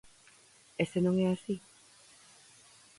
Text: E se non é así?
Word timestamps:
E 0.81 0.83
se 0.91 0.99
non 1.05 1.15
é 1.25 1.27
así? 1.29 1.55